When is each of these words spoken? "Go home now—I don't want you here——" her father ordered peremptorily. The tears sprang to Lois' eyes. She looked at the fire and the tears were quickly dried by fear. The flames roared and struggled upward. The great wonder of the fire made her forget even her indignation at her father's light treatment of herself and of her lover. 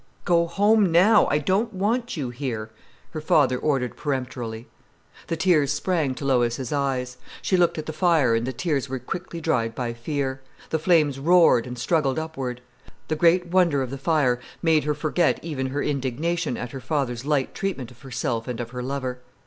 "Go 0.25 0.47
home 0.47 0.91
now—I 0.91 1.37
don't 1.37 1.75
want 1.75 2.17
you 2.17 2.31
here——" 2.31 2.71
her 3.11 3.21
father 3.21 3.55
ordered 3.59 3.95
peremptorily. 3.95 4.67
The 5.27 5.37
tears 5.37 5.71
sprang 5.71 6.15
to 6.15 6.25
Lois' 6.25 6.71
eyes. 6.73 7.17
She 7.43 7.55
looked 7.55 7.77
at 7.77 7.85
the 7.85 7.93
fire 7.93 8.33
and 8.33 8.47
the 8.47 8.51
tears 8.51 8.89
were 8.89 8.97
quickly 8.97 9.39
dried 9.39 9.75
by 9.75 9.93
fear. 9.93 10.41
The 10.71 10.79
flames 10.79 11.19
roared 11.19 11.67
and 11.67 11.77
struggled 11.77 12.17
upward. 12.17 12.61
The 13.09 13.15
great 13.15 13.45
wonder 13.49 13.83
of 13.83 13.91
the 13.91 13.97
fire 13.99 14.39
made 14.63 14.85
her 14.85 14.95
forget 14.95 15.39
even 15.43 15.67
her 15.67 15.83
indignation 15.83 16.57
at 16.57 16.71
her 16.71 16.81
father's 16.81 17.23
light 17.23 17.53
treatment 17.53 17.91
of 17.91 18.01
herself 18.01 18.47
and 18.47 18.59
of 18.59 18.71
her 18.71 18.81
lover. 18.81 19.19